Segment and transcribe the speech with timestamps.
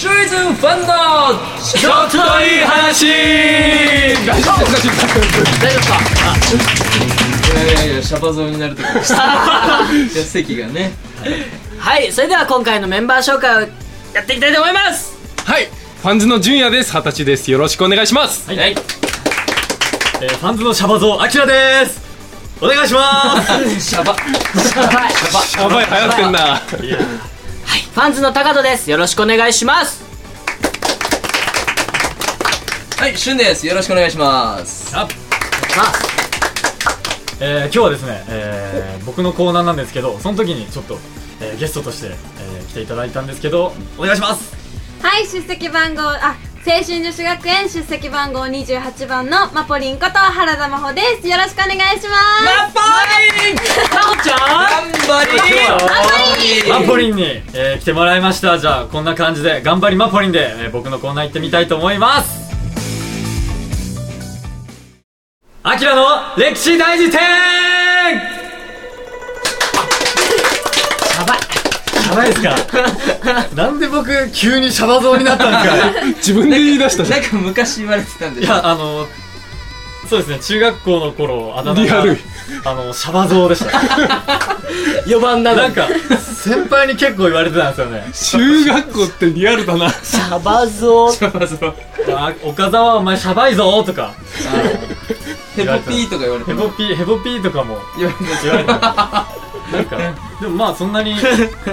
[0.00, 0.86] シュイズファンの
[1.62, 3.04] ちょっといい話。
[4.26, 5.06] 大丈夫ですか？
[5.60, 6.00] 大丈夫か？
[7.52, 10.92] いやいやいやシャバ像になるとこいや席がね
[11.78, 13.66] はいそれでは今回のメンバー紹介をや
[14.22, 15.14] っていきたいと思います
[15.44, 22.00] はいファンズの純也です二十歳ですよろしくお願いしますはい、えーファンズのシャバゾウアキラです
[22.62, 25.12] お願いしますシャバはい
[25.60, 26.62] やばい流行ってんな
[27.70, 27.82] はい。
[27.82, 28.90] ファンズの高戸です。
[28.90, 30.02] よろしくお願いします。
[32.98, 33.64] はいシュンです。
[33.64, 34.92] よろしくお願いします。
[34.96, 35.06] あ。
[37.40, 40.98] えー今日はですね、えー僕のコーナーなんですけどその時にちょっと、
[41.40, 44.52] えーゲストとして、えー来ていただいたんですけどお願いします。
[45.00, 51.26] はい出席番号あ青春女子学園出席番号28番のマポリンこと原田真帆です。
[51.26, 52.44] よろしくお願いします。
[52.44, 52.80] マポ
[53.46, 53.56] リン！
[53.56, 53.62] な
[54.12, 54.38] おちゃん
[54.92, 55.24] 頑張
[56.64, 57.22] りマポリンに、
[57.54, 58.58] えー来てもらいました。
[58.58, 62.50] じゃあこんな感じで頑張りマポリンで、えー僕のコーナー行ってみたいと思います。
[65.62, 66.04] アキラの
[66.36, 67.69] 歴史大辞典
[72.10, 72.56] やばいですか。
[73.54, 76.06] なんで僕急にシャバ像になったんですか。
[76.16, 77.20] 自分で言い出したじゃん。
[77.20, 79.06] なんか昔言われてたんでいやあの
[80.08, 80.38] そうですね。
[80.40, 82.18] 中学校の頃あだ名がリアル。
[82.64, 83.70] あのシャバ像でした。
[85.06, 85.52] 4番な。
[85.52, 85.86] のなんか
[86.42, 88.04] 先輩に結構言われてたんですよね。
[88.12, 89.88] 中学校ってリアルだな。
[89.90, 91.74] シャバゾシャバ像
[92.16, 94.14] あ岡澤お前シャバいぞとか
[95.56, 98.66] ヘポピーとか言われてヘボピーヘボピーとかも言われて
[99.72, 99.96] なんか
[100.40, 101.14] でもまあそんなに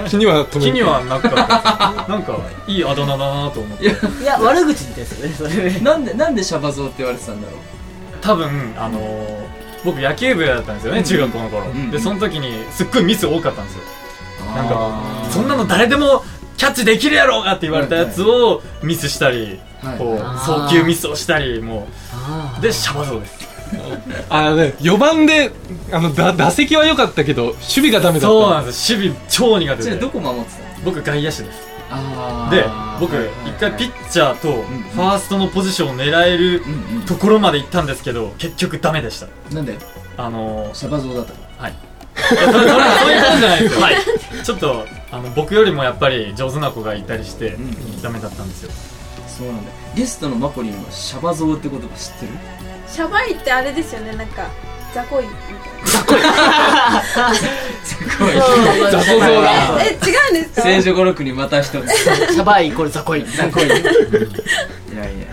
[0.08, 3.84] 気には気にはなかったなんかいいあだ名だなと思って。
[3.84, 5.72] いやいや悪口ですよねそれ。
[5.72, 7.60] ねなんでなんでシャバ像って言われてたんだろう。
[8.20, 11.90] 多分あのー僕野球部だったんですよね中学校の頃、ん。
[11.92, 13.82] でその時にすっごいミス多かったんですよ。
[14.46, 16.24] なんかそんなの誰でも
[16.56, 19.98] キャッチできるやろうがって言われたやつをミスしたり、はい。
[19.98, 23.37] こう送球ミスをしたりもあうでシャバ像です
[24.30, 25.50] あのね4番で
[25.92, 28.26] あのだ打席は良かったけど守備がダメだった。
[28.28, 29.82] そうなんです守備超苦手で。
[29.82, 30.64] じゃあどこ守ってたの？
[30.84, 31.68] 僕外野手です。
[31.90, 32.64] あで
[33.00, 33.32] 僕はいはい。
[33.46, 34.62] 一回ピッチャーと
[34.94, 39.26] ファーストのポジションを狙えるうんうんところまで行ったんですけど結局ダメでした。
[39.54, 39.76] なんで？
[40.16, 41.38] あのーシャバ像だったの？
[41.58, 41.74] はい。
[42.14, 43.80] それそれそういうことじゃないですよ、
[44.44, 48.70] ちょっとあの僕よりもやっぱり上手な子がいたりして、んダメだったんですよ。
[49.28, 49.62] そうなんだ。
[49.94, 52.32] ゲストのマポリンはシャバ像って言葉知ってる？
[52.92, 54.48] シャバいってあれですよねなんか
[54.94, 56.96] 雑魚いみたいな。
[57.84, 58.32] すごい
[58.90, 59.12] 雑魚
[59.80, 60.62] え違うんですか？
[60.62, 61.74] 聖女語録にまた一つ。
[61.74, 63.24] シャバイイコールザコイ。
[63.24, 65.26] 雑魚いいやいや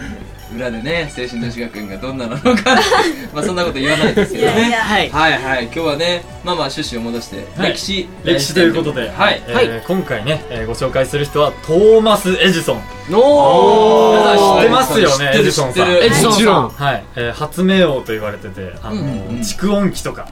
[0.56, 2.76] 裏でね青春女子学園がどんななのか。
[3.34, 4.52] まあそんなこと言わないですけどね。
[4.54, 4.78] いやいや。
[4.80, 5.10] はい。
[5.10, 5.34] はい。
[5.42, 7.74] はい今日はねまあまあ趣旨を戻して、はい。
[7.74, 9.42] 歴史歴史ということで、はい。
[9.48, 9.84] えーはい。
[9.88, 12.82] 今回ね、えーご紹介する人はトーマス・エジソン。
[13.12, 15.86] お皆さん知ってーますよねエジソンさん。
[15.86, 16.06] 知ってる。
[16.06, 16.70] エジソンさん。
[16.70, 19.16] はい、えー発明王と言われててあの、うんうんうん。
[19.42, 20.28] 蓄音機とか。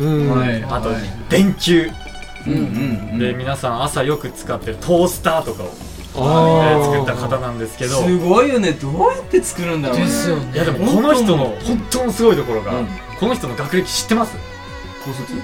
[0.00, 0.30] うん。
[0.38, 0.64] はい。
[0.70, 0.90] あと、
[1.28, 1.90] 電球、
[2.46, 2.62] うんうんう
[3.16, 3.18] ん。
[3.18, 5.72] で皆さん朝よく使ってるトースターとかを、
[6.18, 8.02] 作った方なんですけど。
[8.02, 8.72] すごいよね。
[8.72, 10.04] どうやって作るんだろうね。
[10.04, 10.52] ですよね。
[10.54, 12.88] いやでもこの人の本当のすごいところが、うん。
[13.18, 14.36] この人の学歴知ってます？
[15.04, 15.34] 高卒？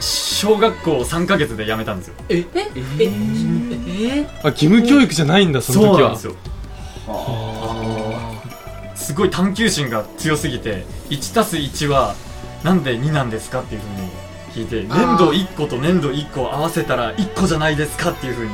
[0.00, 2.14] 小学校3ヶ月で辞めたんですよ。
[2.28, 2.38] え？
[2.38, 2.44] え？
[2.44, 2.70] え？
[2.98, 3.08] え？
[3.08, 5.94] ー、えあ義務教育じゃないんだその時は。
[5.94, 6.34] そうなんですよ。
[8.94, 12.14] すごい探求心が強すぎて 1+1 は
[12.62, 14.08] なんで2なんですかっていうふうに
[14.52, 18.50] 聞いて粘土1個と粘土1個を合わせたら1個じゃないですかっていうふうに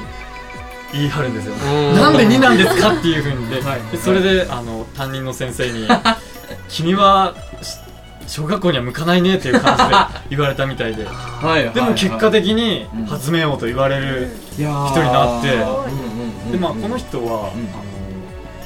[0.93, 1.55] 言い張るんですよ。
[1.55, 1.95] うん。
[1.97, 3.81] なんで2なんですかっていうふうにで,、はい。
[3.93, 5.87] でそれであの担任の先生に
[6.69, 7.77] 「君はし
[8.27, 9.95] 小学校には向かないね」っていう感じで
[10.31, 11.05] 言われたみたいで。
[11.75, 13.07] でも結果的にうん。
[13.07, 15.49] 発明王と言われる一人人になって。
[16.53, 17.29] でまあこの人は、うん。
[17.35, 17.53] あの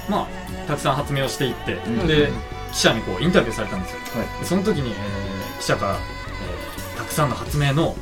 [0.09, 0.27] まあ
[0.69, 2.31] たくさん発明をしていって、んで
[2.73, 3.99] 記者にこうインタビューされたんですよ。
[4.17, 4.41] はい。
[4.41, 7.97] でその時に、えー記者から、えーたくさんの発明の、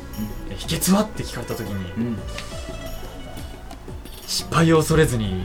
[0.49, 2.19] えー秘訣はって聞かれた時に、うん
[4.31, 5.43] 失敗を恐れずに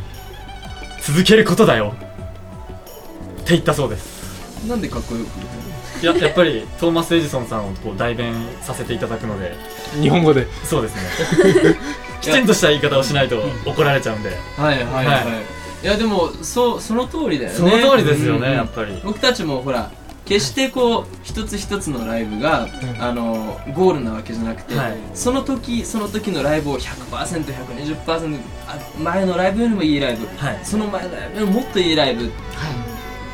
[1.02, 1.92] 続けることだよ。
[1.96, 4.64] って言ったそうです。
[4.68, 6.06] なんでかっこよくい？
[6.06, 9.56] ややっぱりトーマス・エジソンさんをこう代弁させていただくので。
[10.00, 10.46] 日本語で。
[10.62, 11.02] そうですね。
[12.22, 15.20] きちんとした言い方をしないと怒られちゃうんで、はいはいはい、、は
[15.82, 15.86] い。
[15.86, 17.56] やでもそうその通りだよね。
[17.56, 18.54] その通りですよね、うん。
[18.54, 19.00] やっぱり。
[19.04, 19.90] 僕たちもほら
[20.26, 22.68] 決してこう一つ一つのライブが、
[22.98, 24.96] あのゴールなわけじゃなくて、はい。
[25.14, 30.26] その時その時のライブを 100%120% あ前のライブよりもいいライブ。
[30.36, 30.60] はい。
[30.64, 32.24] その前のライブよりももっといいライブ。
[32.24, 32.30] 明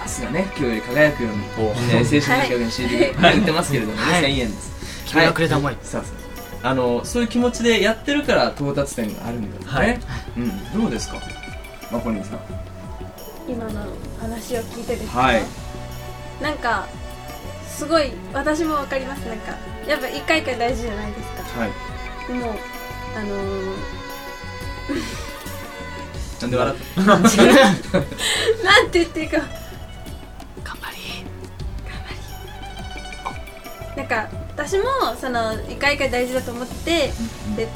[0.06, 1.70] 日がね今日より輝くように、お。
[1.70, 4.22] えー、青春の表現 CD が売ってますけれどもね、はい。
[4.24, 5.06] 1000円です。
[5.06, 5.76] 君がくれた思い。
[5.82, 6.22] そうそう。
[6.62, 9.98] あのそういう気持ちでやってるから到達点があるんだよね、はい。
[10.36, 11.16] うん、どうですか
[11.90, 12.40] マポリンさん。
[13.48, 13.86] 今の
[14.20, 15.71] 話を聞いてですか、はい
[16.42, 16.88] なんか
[17.68, 19.20] すごい私もわかります。
[19.20, 19.56] なんか
[19.86, 21.60] やっぱ一回一回大事じゃないですか。
[21.60, 21.70] はい。
[22.28, 22.54] でも
[23.16, 23.76] あのー、
[26.42, 29.38] なんで笑っ なんて言っていいか。
[29.38, 31.24] 頑張り
[31.88, 32.10] 頑張
[33.92, 34.84] りなんか私も
[35.20, 37.12] その一回一回大事だと思って
[37.56, 37.68] で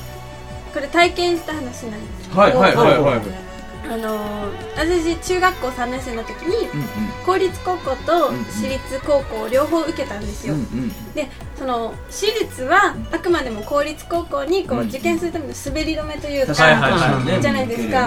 [0.72, 3.56] これ体験した話なんですたはいはいはいはい
[3.88, 6.87] あのー私中学校3年生の時にうんうん。
[7.25, 11.12] 公立高校と私立高校両方受けたんですよ、うんうん。
[11.15, 18.06] でその私立はあくまでも公立高校にこううん受験するための滑り止めというか、じゃないですか。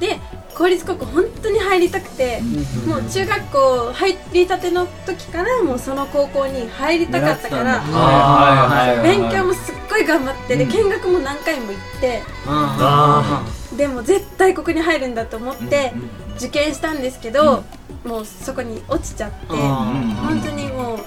[0.00, 0.18] で
[0.54, 2.40] 公立高校本当に入りたくて、
[2.84, 10.70] もう中学校入りたての時からもうその高校に入りたかったから勉強もすっごい頑張ってでうん。
[10.70, 13.44] 見学も何回も行ってあ
[13.78, 15.92] でも絶対ここに入るんだと思って
[16.36, 17.64] 受験したんですけど、
[18.04, 19.92] もうそこに落ちちゃってあ
[20.26, 20.98] 本当にもう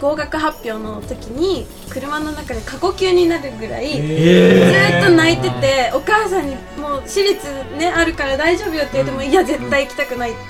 [0.00, 7.46] 合格発表の時に車の中で過呼吸になるぐらい、ずーっと泣いててお母さんにもう私立
[7.78, 10.40] ねあるから大丈夫よって言っても、いや絶対行きたくないって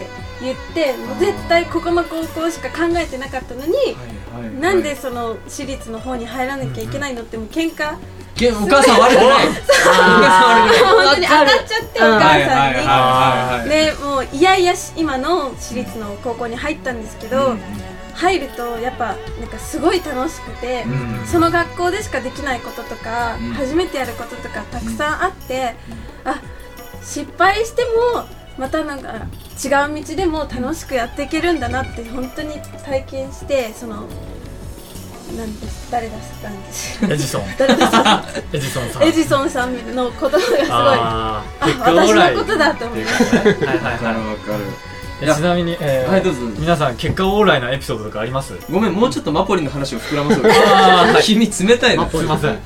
[0.43, 3.73] 言ってもう絶対ここの高校しか考えてなかったのに、
[4.61, 7.97] なんでその私立の方に入らなきゃいけないのってもう喧嘩
[8.37, 9.49] けお母さん悪くない。
[9.49, 10.85] お母さん悪くない。
[10.85, 12.55] 本当に当たっちゃってお母はいはいさんに。
[12.55, 17.57] はいはいでもういやいやし今の私立の高校に入ったんですけど、
[18.15, 25.75] 入るとやっぱなんかすごい楽しくて、うんその学校でしかできないこととか、うん初めてやることとかたくさんあって、
[26.25, 26.41] あ
[27.03, 27.85] 失敗して
[28.15, 28.25] も
[28.59, 29.13] またなんか
[29.63, 32.55] 違う道でも楽しくやっていけるんだなって本当に
[32.85, 34.09] 体験してその
[35.35, 35.91] なんです。
[35.91, 37.05] 誰出したんです。
[37.05, 37.43] エジソン。
[38.53, 39.03] エジソンさん。
[39.05, 40.61] エジソンさんの言葉がすごい。
[40.71, 43.75] ああ私オーライのことだと思いましはいはいはい。
[43.75, 44.65] わかる
[45.23, 46.41] えちなみに、えーはいどうぞ。
[46.59, 48.55] 皆さん結果オーライのエピソードとかあります？
[48.71, 50.45] ごめんもうちょっとマポリンの話を膨らまそう。
[50.45, 51.15] あー。
[51.15, 52.09] はい君冷たいな。
[52.09, 52.61] すいません。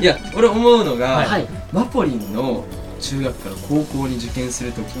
[0.00, 1.46] いや俺思うのが、はい。
[1.72, 2.64] マポリンの
[3.00, 4.98] 中学から高校に受験するときって、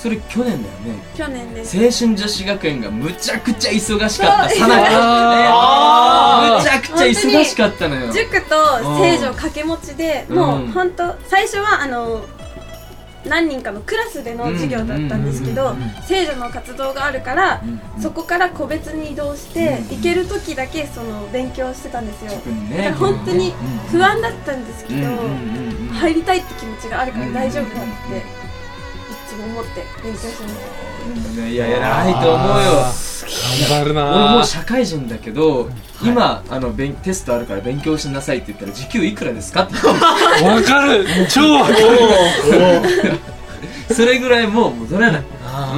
[0.00, 1.02] それ去年だよね。
[1.14, 1.76] 去年です。
[1.76, 6.56] 青春女子学園がむちゃくちゃ忙しかったさなか。
[6.58, 8.10] むちゃくちゃ忙しかったのよ。
[8.10, 8.56] 塾と
[8.98, 10.36] 聖女掛け持ちでうん。
[10.36, 12.24] もう本当最初はあの
[13.26, 15.76] 何人かのクラスでの授業だったんですけど
[16.06, 18.02] 聖女の活動があるからうん。
[18.02, 19.96] そこから個別に移動してうん。
[19.98, 22.30] 行ける時だけその勉強してたんですよ。
[22.74, 23.52] だから本当に
[23.92, 25.10] 不安だったんですけど
[26.00, 27.90] 入りたいって気持ちがあるから大丈夫だうん。
[27.90, 27.92] っ
[28.22, 28.40] て
[29.30, 32.54] いつも思って勉強してますいやいやないと思うよ。
[33.68, 35.70] 頑張るな俺もう社会人だけど、
[36.02, 39.74] 今あの勉テストあるから勉強しなさいって言ったら時給いくらですかって。
[39.86, 41.06] わかる。
[41.28, 41.78] 超わかる。
[43.94, 45.22] それぐらいもう戻れない。
[45.44, 45.74] あ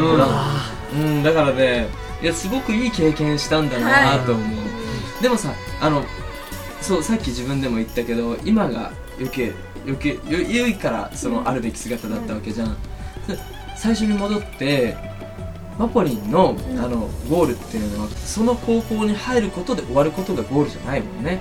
[0.94, 1.88] うん、うん、だからね
[2.22, 6.04] いやすごくいい経験したんだなと思う、でもさあの
[6.80, 9.52] そうさっき自分でも言ったけど今が余計
[9.84, 12.78] 余計よ良いからそのあるべき姿だったわけじゃん、で
[13.76, 14.96] 最初に戻って
[15.78, 21.40] マポリンの,、んあのゴールっていうのはその高校に入ることで終わることがゴールじゃないもんね。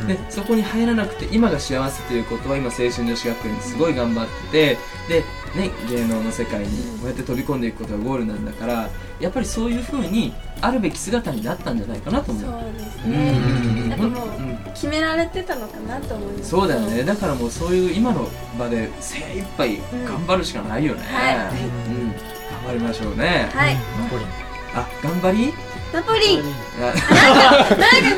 [0.00, 0.06] うん。
[0.06, 4.76] でそこに入らなくて今が幸せということは今青春女子学園ですごい頑張って
[5.08, 5.24] てで、
[5.56, 8.88] ね、芸能の世界にこうやって飛び込んでいくことがゴールなんだから
[9.20, 12.44] やっぱりそういうふうにあるべき姿になったんじゃないかなと思う。
[12.44, 14.58] そうですうんねやっぱもううん。
[14.74, 16.50] 決められてたのかなと思います。
[16.50, 17.04] そうだよね。
[17.04, 21.34] だからもうそういう今の場で精一杯頑張るしかないよね、はい。
[21.36, 22.18] うん、頑
[22.66, 23.74] 張りましょうね、はい。
[23.74, 24.43] ナポリン
[24.74, 25.54] あ頑張り？
[25.92, 26.42] ナポリン
[26.80, 26.86] あ。
[26.86, 27.00] なんか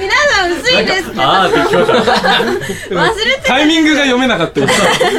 [0.00, 1.22] 皆さん薄いですけど。
[1.22, 1.92] ああできました
[2.94, 4.66] 忘れてタイミングが読めなかったよ。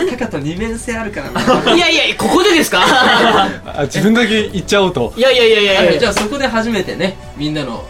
[0.10, 1.39] タカと二面性あるからな。
[1.41, 2.79] ーいやいやここでですか？
[2.84, 5.13] あ自分だけ言っちゃおうと。
[5.15, 6.00] いやいやいやいやいや。
[6.00, 7.86] じゃあそこで初めてねみんなの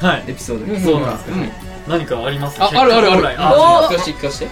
[0.00, 0.24] はい。
[0.28, 0.72] エピソード。
[0.72, 1.50] にそうなんですうん。
[1.88, 2.62] 何かあります？
[2.62, 3.28] ああるあるある。
[3.38, 3.98] あ聞か？
[3.98, 4.48] して聞かして。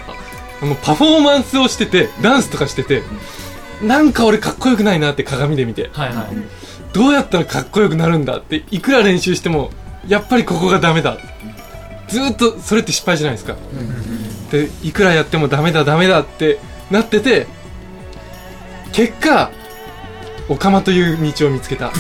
[0.63, 3.05] あのパフォーマンスをしててダンスとかしてて
[3.83, 5.91] なんか俺かっこよくないなって鏡で見て。
[5.93, 6.27] はいはい
[6.93, 9.71] どうやったらかっこよくなるんだっていくら練習しても
[10.09, 11.19] やっぱりここがダメだ。
[12.09, 13.57] ずーっとそれって失敗じゃないですか。
[14.51, 16.59] でいくらやってもダメだダメだって
[16.91, 17.47] なってて
[18.93, 19.51] 結果
[20.49, 21.93] オカマという道を見つけた。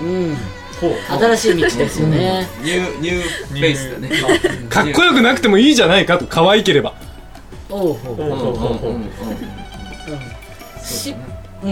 [0.00, 0.36] うん。
[0.80, 2.48] ほう新しい道ですよね。
[2.62, 4.10] ニューニューフェイスだね。
[4.68, 6.94] かっこよくなくてもいいじゃないかと可愛ければ。
[7.68, 7.96] おう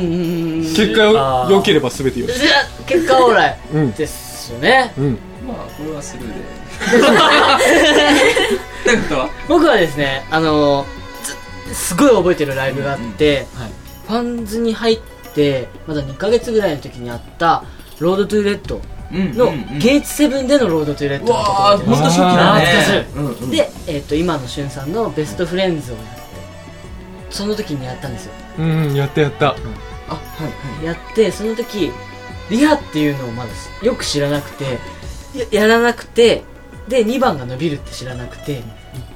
[0.00, 2.40] 結果あー良ければ全てよし。
[2.86, 3.58] 結果オーライ。
[3.74, 3.92] うん。
[3.92, 4.92] ですよね。
[4.98, 5.18] うん。
[5.46, 6.34] まあこれはスルーで。
[6.34, 6.38] っ
[8.84, 9.18] てこと？
[9.20, 10.84] は僕はですねあの
[11.68, 13.70] ずすごい覚えてるライブがあって、はい。
[14.06, 15.00] ファンズに入っ
[15.34, 17.64] てまだ2ヶ月ぐらいの時にあった
[18.00, 18.80] Road to Red
[19.12, 22.66] の、ゲイツセブンでのロードトゥーレッドのとこ初期だね。
[22.66, 23.04] 懐かしい。
[23.16, 26.23] うんうんで、えっと今のしゅんさんの Best Friends をやって
[27.34, 28.32] その時にやったんですよ。
[28.58, 29.48] うんやったやった。
[29.48, 30.84] あはいはい。
[30.84, 31.90] やってその時
[32.50, 33.50] リハっていうのをまだ
[33.86, 34.78] よく知らなくて
[35.52, 36.44] ややらなくて
[36.88, 38.62] で2番が伸びるって知らなくて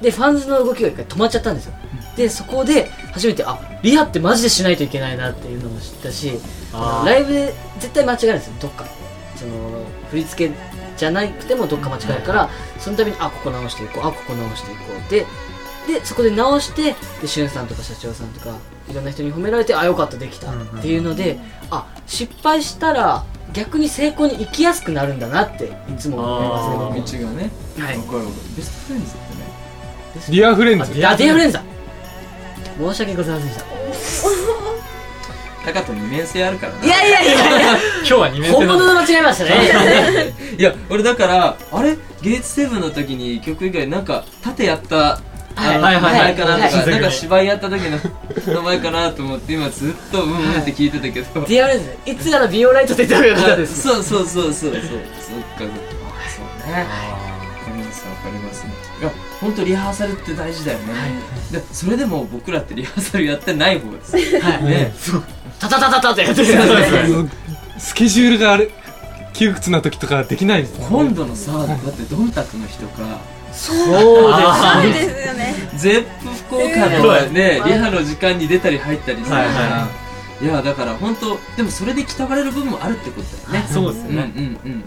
[0.01, 1.73] でファンズの動きが一回止まっちゃったんですよ。
[2.17, 6.33] でそこで初めてあリハってマジでしないといけないなっていうのも知ったし
[7.05, 8.53] ライブで絶対間違えるんですよ。
[8.59, 8.85] どっか。
[9.37, 10.55] その振り付け
[10.97, 15.25] じゃなくてもどっか間違えるからそのためにあここ直していこうあここ直していこうで
[15.89, 18.55] でそこで直してでしゅんさんとか社長さんとか
[18.89, 26.49] いろんな人に褒められてあよかったできたっていうので、あ失敗したら逆に成功に行きやすくなるんだなっていつも思い
[26.95, 27.51] ますね道がね。
[27.77, 27.97] はい。
[27.97, 28.33] わかるわかる。
[28.57, 30.37] ベストフレンズってね。
[30.37, 30.83] ディアフレンズ。
[31.07, 31.63] あディアフレンズだ。
[32.77, 33.79] 申し訳ございませんでした。
[35.65, 36.85] タカと二面性あるからな。
[36.85, 37.77] いやいやいやいや。
[37.99, 40.33] 今日は2面本性なん物の間違えましたね。
[40.57, 41.97] いや俺だからあれ？
[42.21, 45.19] ゲイツセブンの時に曲以外なんか縦やった
[45.59, 45.81] はい。
[45.81, 46.85] はいはいかなとはい。
[46.85, 47.97] かなんか芝居やった時の
[48.53, 51.41] 名前かなと思って今ずっとうんうんって聞いてたけど。
[51.41, 53.81] ディアフレンズいつからビオライトって言ったらよかったです。
[53.81, 54.73] そうそうそうそうそう。
[54.73, 55.73] そっかそっか。
[56.15, 56.73] あそうね。
[56.73, 56.85] わ
[57.65, 58.65] かりますわかります。
[58.99, 60.93] いや本当リハーサルって大事だよね、
[61.51, 64.39] でそれでも僕らってリハーサルやってない方です。
[64.41, 64.63] はい。
[64.65, 64.93] ね。
[65.59, 66.47] タタタタタってやってる。
[67.79, 68.69] スケジュールがあれ
[69.33, 71.13] 窮屈な時とかできないですもんね。
[71.13, 73.21] 今度のさだってドンタクの日とか
[73.59, 75.53] そうそうですよね。
[75.75, 79.87] ゼップ福岡のね、リハの時間に出たり入ったりするから、は
[80.41, 83.67] いやだから本当でもそれで鍛われる部分もあるってことだよね。
[83.69, 84.31] そうですよね。
[84.35, 84.83] うんうんうんうん。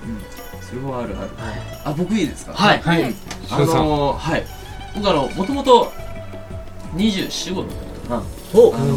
[0.63, 1.31] それはあるある。
[1.85, 2.55] あ僕いいですか？
[2.55, 2.81] はい。
[2.81, 3.15] はい。
[3.51, 4.47] あのー、はい。
[4.95, 5.93] 僕あのもともと
[6.97, 7.71] 24号だっ
[8.05, 8.23] たかな。
[8.55, 8.97] おあの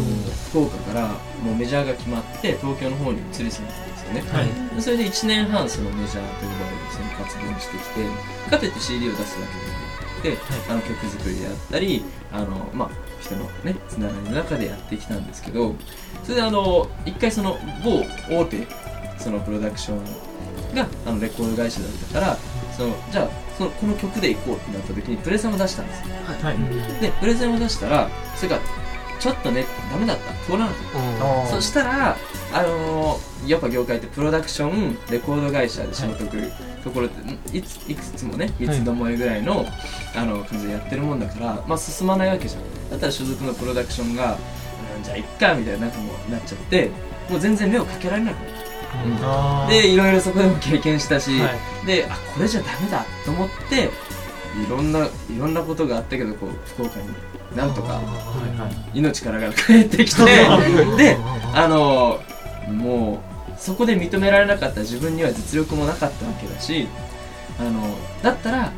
[0.50, 1.08] 福岡から
[1.42, 3.62] もうメジャーが決まって東京の方に移り住んです
[4.06, 4.76] よね、はい。
[4.76, 15.74] でそれで1年半そのメジャーと呼ばれるその活動をしてきてかといって CD を出すわけでもなくて、あの曲作りであったりあの、まあ、人のねつながりの中でやってきたんですけど
[16.22, 18.66] それであの一回その某大手
[19.18, 22.36] そのプロダクションがあのレコード会社だったから
[22.76, 26.14] そのじゃあそのこの曲で行こうってなった時にプレゼンを出したんですよ。
[26.42, 27.00] はい。
[27.00, 28.60] でプレゼンを出したらそれが
[29.18, 30.32] ちょっとねダメだった。
[30.44, 30.74] 通らなかっ
[31.46, 31.46] た。
[31.48, 32.16] そしたら、
[32.52, 36.50] あのーやっぱ業界ってプロダクションレコード会社で仕事来る
[36.82, 39.64] ところっていついくつもねいつどもえぐらいの,、
[40.16, 42.90] あの感じでやってるもんだから、まあ、進まないわけじゃん。
[42.90, 44.36] だったら所属のプロダクションが、
[44.96, 46.90] うん、じゃあいっかみたいななんかもうなっちゃって
[47.30, 49.26] もう全然目をかけられなくなった。
[49.26, 49.70] あー。
[49.70, 51.50] でいろいろそこでも経験したし、は
[51.86, 53.88] であこれじゃダメだと思ってい
[54.68, 57.08] ろんないろんなことがあったけどこう福岡に
[57.56, 58.00] なんとか
[58.94, 60.24] 命からがら帰ってきて
[60.96, 61.16] で
[61.54, 62.20] あの
[62.68, 66.86] もうそこで認められなかった自分には実力もなかったわけだし
[67.58, 67.80] あの
[68.22, 68.72] だったら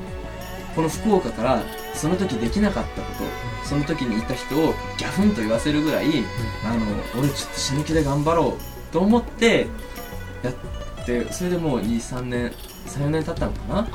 [0.77, 1.63] この福岡から
[1.95, 6.07] その時できなかったことその時にいた人をギャフンと言わせるぐらい、
[6.65, 6.87] あの
[7.19, 9.67] 俺ちょっと死ぬ気で頑張ろうと思って
[10.43, 10.55] やっ
[11.09, 12.53] てそれでもう23年
[12.87, 13.89] 34年経ったのかな？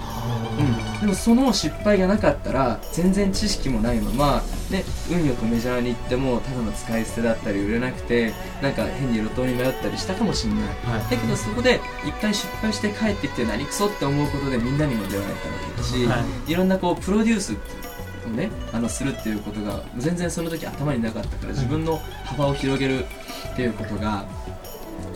[0.95, 11.11] うん、でもその失敗がなかったら全然知識もないまま、ね、運よくメジャーに行ってもただの使い捨てだったり売れなくてなんか変に路頭に迷ったりしたかもしれない、はい。
[11.11, 15.33] だけどそこで一回失敗して帰ってきて何クソって思うことでみんなにも出会えたわ
[15.75, 16.53] けだし、、はい。
[16.53, 17.83] ろんなこうプロデュースって
[18.25, 23.05] をねあのするっていうことが全然その時頭になかったから自分の幅を広げる
[23.53, 24.25] っていうことが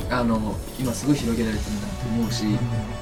[0.10, 2.46] あの今すごい広げられてるなと思うし、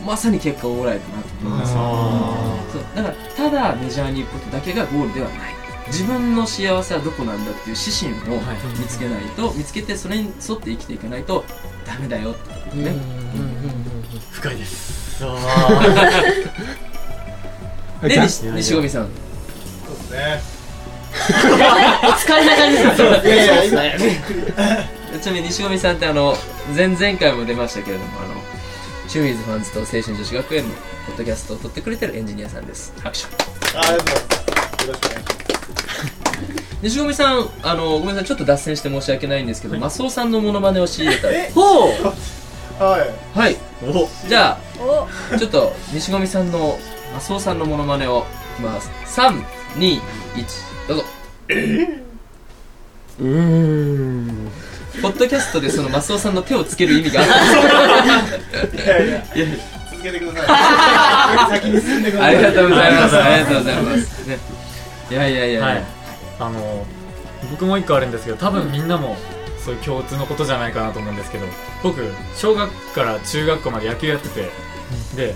[0.06, 1.74] まさに結果オーライだなと思います。
[1.74, 5.56] よあそうだからただメジャーに行くことだけがゴールではない。
[5.88, 8.58] 自分の幸せはどこなんだっていう指針をはい。
[8.80, 11.46] 見つけないと、見つけてそれに沿って生きていかないと
[11.86, 12.96] ダメだよってことね、
[14.32, 15.24] 深いです。
[15.24, 15.38] あ
[18.08, 19.10] で西西込さん。
[21.16, 22.96] お疲れな感じで
[23.70, 23.98] すね
[25.20, 26.36] ちなみに西込さんってあの
[26.76, 28.36] 前々回も出ましたけれどもあの
[29.08, 30.74] チューイズファンズと青春女子学園の
[31.08, 32.94] ポッドキャストを撮ってくれてるエンジニアさんです。
[33.00, 33.26] 拍手。
[33.78, 34.88] ありがとうございます。
[34.88, 35.46] よろしくお願いします。
[36.82, 41.32] 西込さんあのごめんなさいちょっと脱線して申し訳ないんですけど、マスオさんのモノマネを仕入れた。
[41.32, 42.84] えほう。
[42.84, 43.38] はい。
[43.38, 43.56] はい。
[43.84, 44.10] お。
[44.28, 45.08] じゃお。
[45.34, 46.78] あちょっと西込さんの
[47.14, 50.00] マスオさんのモノマネをいきます321
[50.88, 51.04] どうぞ。
[53.20, 54.52] うーん
[55.02, 59.24] ポッドキャストでそのマスオさんの手をつける意味があったんですいやいや、
[59.92, 61.60] 続けてください。
[61.60, 62.36] 先に進んでください。
[62.36, 63.18] ありがとうございます。
[63.18, 64.28] あありがとうございます。
[64.28, 64.40] ね。
[65.12, 65.66] いやいやいや。
[65.66, 65.84] はい
[66.40, 66.86] あの
[67.52, 69.16] 僕も一個あるんですけど多分みんなも
[69.64, 71.46] そういう共通のことじゃないかなと思うんですけど
[71.84, 72.02] 僕
[72.36, 74.50] 小学から中学校まで野球やってて、
[75.16, 75.36] で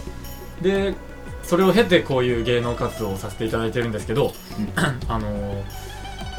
[0.61, 0.95] で
[1.43, 4.33] それを経てこういう芸能活動をさせていただいてるんですけど、
[5.07, 5.63] あのー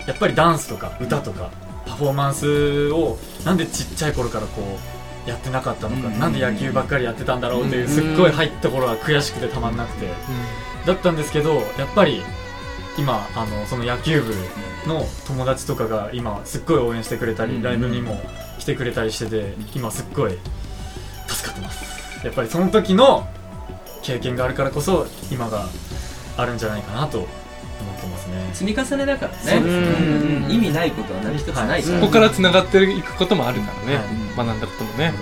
[0.07, 1.51] やっぱりダンスとか歌とか
[1.87, 4.63] パフォーマンスをなんでちっちゃい頃からこ
[5.27, 6.19] うやってなかったのか、うん。
[6.19, 10.09] なんで野球ばっかりやってたんだろうっていうすっごい入った頃は悔しくてたまんなくて、
[10.87, 12.23] だったんですけどやっぱり
[12.99, 14.35] 今あのその野球部
[14.87, 17.63] の友達とかが今すっごい応援してくれたり、うん。
[17.63, 18.21] ライブにも
[18.59, 20.39] 来てくれたりしてて今すっごい
[21.27, 22.25] 助かってます。
[22.25, 23.27] やっぱりその時の
[24.03, 25.67] 経験があるからこそ今が
[26.37, 27.29] あるんじゃないかなと思
[28.01, 28.51] ってますね。
[28.55, 29.61] 積み重ねだからね。
[29.61, 30.47] ね。
[30.55, 34.05] 意味ないことは何一つないから、そこから繋がっていくこともあるからね、はい
[34.37, 35.13] 学んだこともね、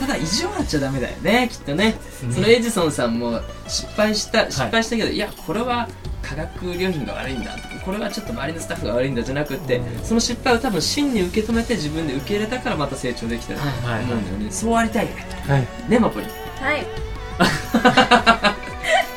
[0.00, 1.94] ただ意地を張っちゃダメだよねきっとね。
[2.32, 5.88] そのエジソンさんも失敗した失敗したけど、い、やこれは
[6.22, 14.02] 化学料品が悪いんだとかこれはちょっと周りのスタッフが悪いんだじゃなくって、その失敗を多分真に受け止めて自分で受け入れたからまた成長できたとはい。
[14.04, 15.24] 思うんだよね、そうありたいよね。
[15.46, 15.66] はい。
[15.88, 16.26] ねマポリ。
[16.26, 16.28] ン
[16.62, 16.86] はい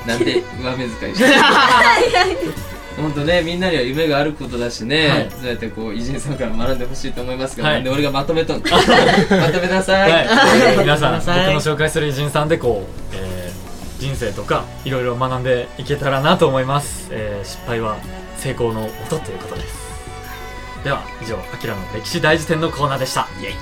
[0.05, 1.25] なんで上目遣いして
[2.97, 5.29] 本当ねみんなには夢があることだしね、はい。
[5.39, 7.73] そうやってこう偉人さんから学んでほしいと思いますが、はい。
[7.75, 8.63] なんで俺がまとめとんの？
[9.37, 10.27] まとめなさい、はい、
[10.79, 13.59] 皆さん僕の紹介する偉人さんでこう、えー
[13.99, 17.97] 人生とかいろいろ学んでいけたらなと思います、えー失敗は
[18.37, 19.75] 成功の音ということです。
[20.85, 23.27] では以上「あきらの歴史大辞典」のコーナーでした。
[23.41, 23.53] イエイ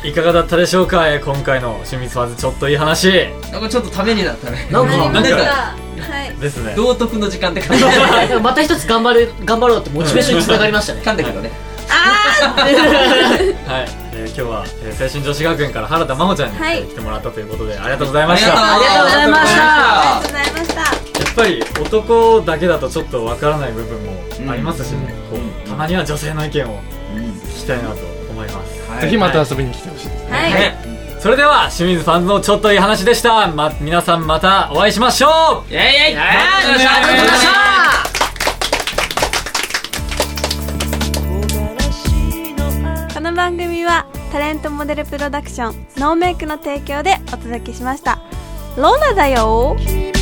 [0.00, 3.28] はいいかがだったでしょうか、えー今回の清水ファズちょっといい話。
[3.52, 4.66] なんかちょっとためになったね。
[4.70, 6.36] なんかなりましたなんはい。
[6.40, 6.74] ですね。
[6.74, 7.84] 道徳の時間って感じ。
[8.28, 11.02] で もまた一つ頑張る頑張ろうってモチベーションにつながりましたね。
[11.04, 11.50] 噛んだけどね。
[11.90, 16.78] はい、えー今日は、えー青春女子学園から原田真帆ちゃんに、はい。
[16.78, 18.52] えー来てもらったということでありがとうございました。
[18.52, 19.04] ありがとう。
[19.04, 19.62] ございました。
[19.62, 20.80] ありがとうございました。
[20.80, 20.86] や
[21.30, 23.98] っぱり男だけだとちょっとわからない部分
[24.46, 26.80] もありますしね、こうたまには女性の意見を
[27.54, 29.00] 聞きたいなと思います、はい。
[29.02, 30.54] ぜひまた遊びに来てほしいです、はい。
[30.54, 30.74] ね。
[31.20, 35.72] それでは清水ファンズのちょっといい話でした、ま、皆さんまたお会いしましょう。
[35.72, 36.16] イェイイェイ。
[43.14, 48.18] この番組はタレントモデルプロダクションノーメイクの提供でお届けしました。
[48.76, 50.19] ローナだよ君